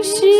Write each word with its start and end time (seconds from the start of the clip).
enche 0.00 0.39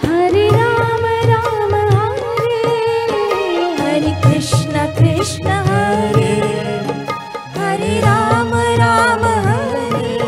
हरे 0.07 0.49
राम 0.49 1.05
राम 1.31 1.75
हरे। 1.75 2.63
हरे 3.81 4.11
कृष्ण 4.23 4.85
कृष्ण 4.99 5.47
हरे। 5.47 6.33
हरे 7.59 7.99
राम 7.99 8.53
राम 8.53 9.23
हरे। 9.47 10.19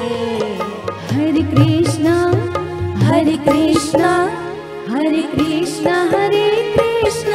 हरे 1.11 1.41
कृष्ण 1.41 2.07
हरे 3.03 3.37
कृष्ण। 3.37 4.01
हरे 4.89 5.21
कृष्ण 5.21 5.87
हरे 5.87 6.75
कृष्ण। 6.77 7.32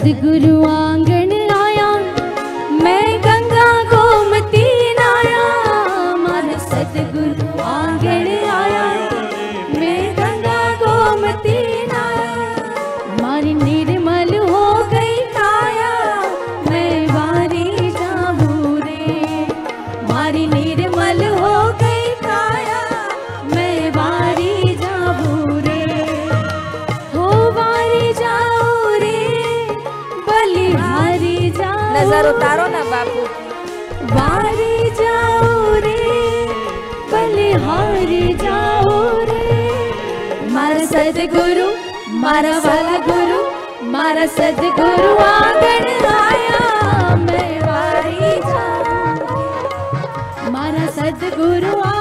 सतगुरु 0.00 0.52
आँगन 0.64 1.32
आया, 1.52 1.88
मैं 2.82 3.08
गंगा 3.24 3.66
गोमती 3.90 4.62
नाया 4.98 5.42
मारे 6.22 6.56
सतगुरु 6.68 7.48
आँगन 7.72 8.28
आया, 8.52 8.86
मैं 9.76 10.00
गंगा 10.18 10.60
गोमती 10.82 11.58
नाया 11.92 12.32
मारी 13.20 13.54
मेरे 13.60 13.98
सदगुरु 41.20 41.66
मारा 42.20 42.52
वाला 42.64 42.96
गुरु 43.06 43.40
मारा 43.92 44.24
सदगुरु 44.36 45.10
आँगन 45.24 45.88
आया 46.12 47.14
मैं 47.26 47.52
वारी 47.66 48.32
जा। 48.48 48.64
मारा 50.56 50.86
सदगुरु 50.98 51.72
आँगन 51.80 51.99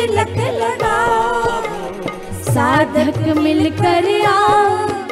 तिलक 0.00 0.36
लगाओ 0.58 1.56
साधक 2.44 3.18
मिलकर 3.38 4.06
आओ 4.28 5.09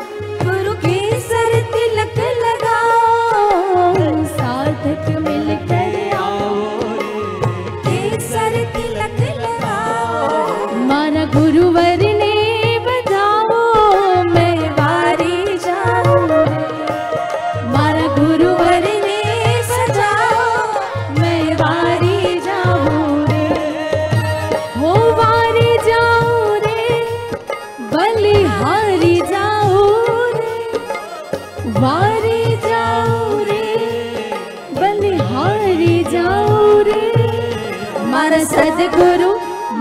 सदगुरु, 38.79 39.31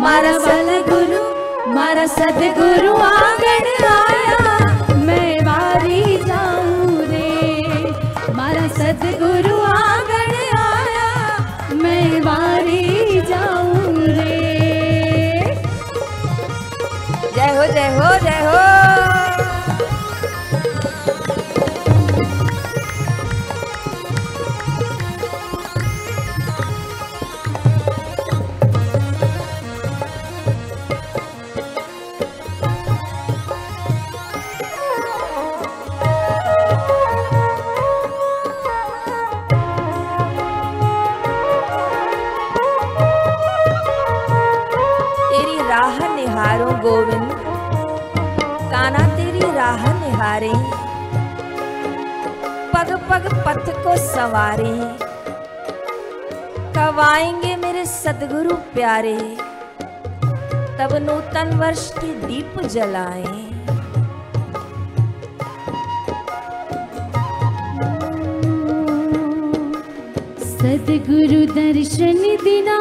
मारा 0.01 0.31
गुरु 0.85 1.17
मारा 1.73 2.05
सदगुरु 2.07 2.94
आँगन 2.97 3.67
आया। 3.88 4.39
मैं 5.05 5.45
बारी 5.45 6.01
जाऊँ 6.17 7.05
रे। 7.11 7.91
मारा 8.33 8.67
सदगुरु 8.77 9.55
आँगन 9.61 10.33
आया। 10.57 11.09
मैं 11.83 12.21
बारी 12.21 13.21
जाऊँ 13.21 13.94
रे। 14.07 14.39
जय 17.35 17.55
हो 17.57 17.65
जय 17.73 17.88
हो, 17.97 18.09
जय 18.25 18.37
गोविंद 46.81 47.31
काना 48.71 49.03
तेरी 49.07 49.45
राह 49.55 49.83
निहारे। 49.93 50.51
पग 52.73 52.89
पग 53.09 53.25
पथ 53.45 53.65
को 53.83 53.95
सवारे। 53.97 54.73
कब 56.75 56.99
आएँगे 56.99 57.55
मेरे 57.55 57.85
सदगुरु 57.85 58.55
प्यारे, 58.73 59.17
तब 60.77 60.95
नूतन 61.01 61.57
वर्ष 61.57 61.91
के 61.91 62.13
दीप 62.27 62.59
जलाएँ। 62.67 63.35
सदगुरु 70.51 71.41
दर्शन 71.53 72.21
दिना 72.43 72.77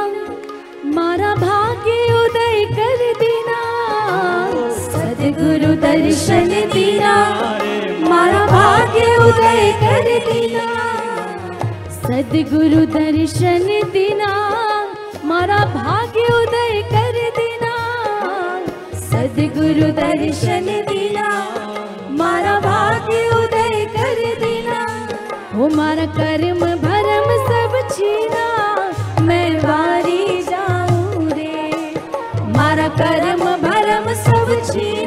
मारा 0.94 1.34
भाग्य 1.36 1.96
उदय 2.14 2.64
कर 2.70 3.00
दिना 3.20 3.35
सदगुरु 5.46 5.74
दर्शन 5.82 6.48
दिना 6.70 7.10
मारा 8.10 8.40
भाग्य 8.46 9.02
उदय 9.24 9.60
कर 9.82 10.08
दिना। 10.24 10.64
सदगुरु 11.96 12.80
दर्शन 12.94 13.66
दिना 13.92 14.30
मारा 15.30 15.58
भाग्य 15.74 16.24
उदय 16.38 16.82
कर 16.90 17.18
दिना। 17.38 17.74
सदगुरु 19.06 19.92
दर्शन 20.00 20.66
दिना 20.90 21.28
मारा 22.18 22.58
भाग्य 22.66 23.22
उदय 23.38 23.84
कर 23.96 24.18
दिना। 24.42 24.80
हो 25.54 25.68
मारा 25.76 26.06
कर्म 26.18 26.66
भरम 26.86 27.28
सब 27.46 27.80
छीना 27.94 28.46
मैं 29.28 29.48
वारी 29.60 30.42
जाऊं 30.50 31.28
रे। 31.38 31.94
मारा 32.58 32.88
कर्म 33.00 33.44
भरम 33.68 34.12
सब 34.26 34.54
छीना 34.72 35.05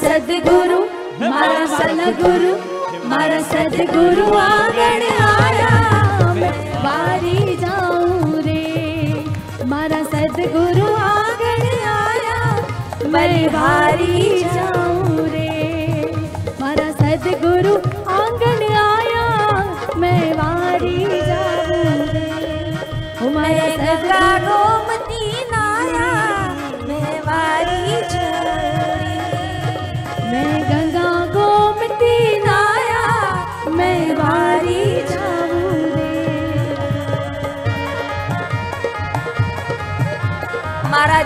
सदगुरु, 0.00 0.78
मारा 1.20 1.64
सदगुरु 1.76 2.52
मारा 3.10 3.40
सदगुरु 3.50 4.26
आँगन 4.38 5.02
आया 5.26 5.70
बारी 6.84 7.56
जाऊँ 7.62 8.42
रे। 8.46 8.64
मारा 9.72 10.02
सदगुरु 10.12 10.86
आँगन 11.10 11.64
आया, 11.92 12.38
मैं 13.12 13.32
बारी 13.52 14.42
जाऊँ 14.54 14.75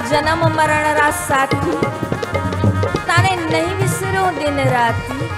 જન્મ 0.10 0.41
મરણ 0.48 0.88
રા 0.98 1.12
સાથી 1.17 1.79
તારે 3.07 3.34
નહીં 3.34 3.74
વિસરો 3.79 4.24
દિન 4.38 4.62
રાતી 4.67 5.29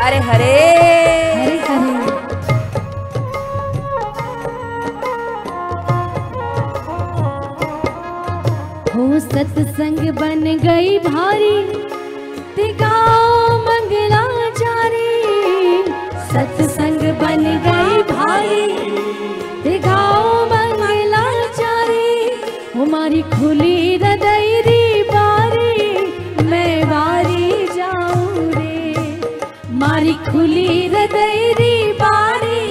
અરે 0.00 0.20
હરે 0.20 0.36
हरे 0.38 0.44
हरे 0.46 0.69
बन 17.31 17.43
गई 17.65 18.01
भारी 18.03 18.65
दिगाओ 19.63 20.45
मंगलाचारी 20.45 22.09
हमारी 22.73 23.21
खुली 23.21 23.95
हृदय 23.95 25.03
बारी। 25.11 26.05
मैं 26.45 26.83
वारी 26.83 27.67
जाऊँ 27.67 28.51
रे। 28.51 29.19
मारी 29.73 30.13
खुली 30.13 30.87
हृदय 30.87 31.53
बारी। 32.01 32.63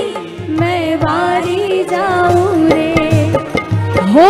मैं 0.61 0.97
वारी 0.97 1.85
जाऊँ 1.85 2.69
रे। 2.69 2.93
हो 4.13 4.29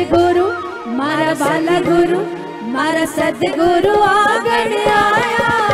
सदगुरु 0.00 0.44
मारा 0.96 1.32
बाला 1.40 1.76
गुरु 1.86 2.20
मारा 2.72 3.04
सदगुरु 3.14 3.92
आगण 4.02 4.72
आया। 4.96 5.69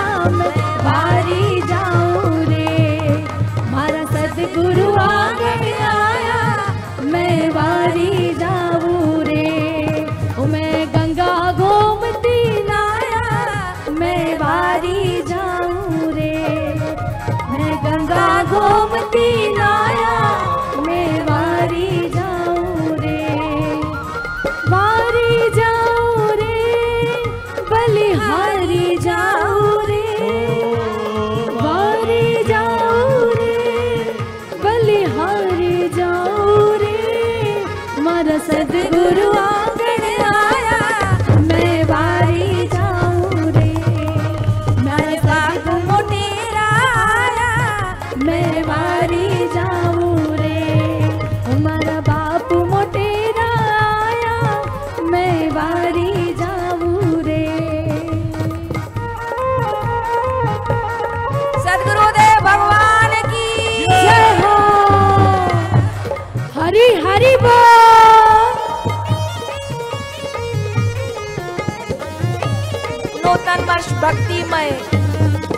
नूतन 73.25 73.65
वर्ष 73.65 73.89
भक्तिमय, 74.03 74.71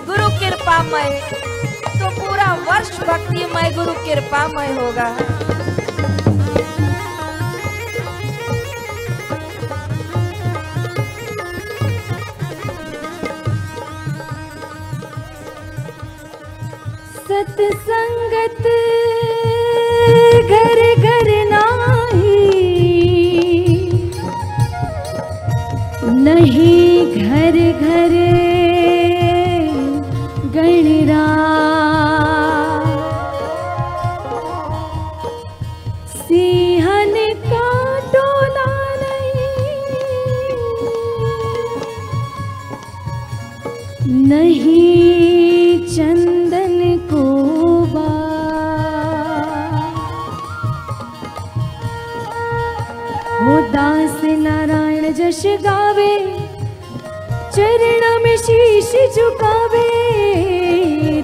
गुरु 0.07 0.29
कृपा 0.29 0.83
कृपामय। 0.83 1.21
तो 1.99 2.09
पूरा 2.21 2.53
वर्ष 2.69 3.01
भक्तिमय, 3.01 3.71
गुरु 3.71 3.93
कृपा 3.93 4.47
कृपामय 4.47 4.73
होगा। 4.73 5.09
सत्संगत 17.29 18.63
घर 20.51 20.78
नहीं 26.49 27.23
घर 27.23 27.57
का 27.81 27.97
टोला 38.13 38.71
नहीं 39.03 39.43
नहीं 44.29 45.79
चंदन 45.87 46.97
को 47.13 47.25
हो 53.41 53.61
दास 53.73 54.21
नारायण 54.39 55.13
जश 55.13 55.43
गावे 55.63 56.38
चरण 57.59 58.23
में 58.23 58.37
शीश 58.39 58.91
झुकावे, 59.15 59.87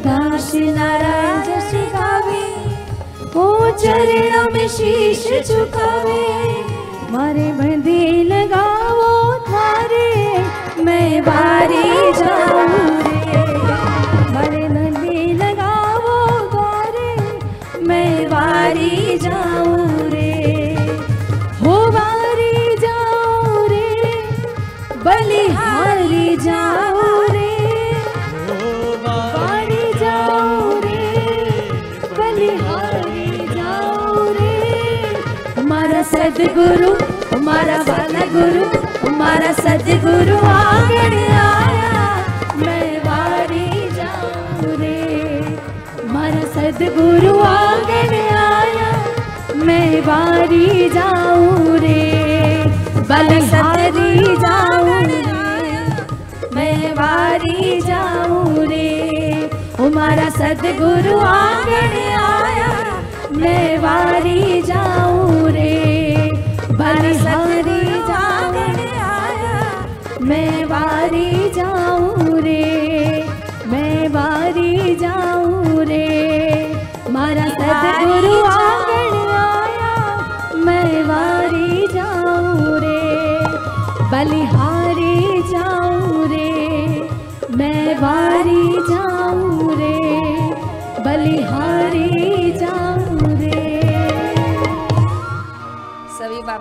दास 0.07 0.51
नारायण 0.55 1.43
जश 1.47 1.71
गावे 1.93 2.43
हो 3.35 3.45
चरण 3.83 4.53
में 4.55 4.67
शीश 4.77 5.27
झुकावे, 5.47 6.23
मारे 7.13 7.47
बंदी 7.61 8.03
लगाओ 8.31 8.64
सदगुरु 36.05 36.91
हमारा 37.37 37.77
वाला 37.77 38.25
गुरु 38.33 38.65
हमारा 39.09 39.53
सदगुरु 39.53 40.37
आगण 40.37 41.15
आया। 41.35 41.93
मैं 42.57 42.99
वारी 42.99 43.91
जाऊँ 43.91 44.77
रे। 44.81 44.99
हमारा 46.03 46.43
सदगुरु 46.57 47.39
आगण 47.39 48.15
आया। 48.37 48.91
मैं 49.65 50.01
वारी 50.01 50.89
जाऊँ 50.89 51.79
रे। 51.79 52.03
बलिहारी 53.11 54.37
जाऊँ 54.37 55.03
रे। 55.05 55.23
मैं 56.55 56.93
वारी 56.95 57.81
जाऊँ 57.81 58.67
रे। 58.67 58.91
हमारा 59.79 60.29
सदगुरु 60.31 61.19
आँगन 61.19 61.97
आया। 62.21 62.73
मैं 63.33 63.79
वारी 63.79 64.63
जाऊँ 64.63 64.74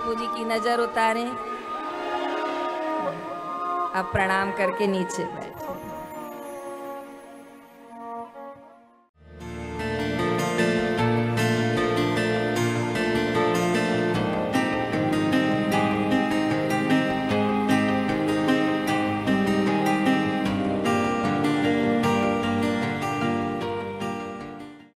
बापूजी 0.04 0.26
की 0.28 0.44
नज़र 0.44 0.80
उतारें। 0.80 1.28
अब 3.96 4.10
प्रणाम 4.12 4.50
करके 4.52 4.86
नीचे। 4.86 5.24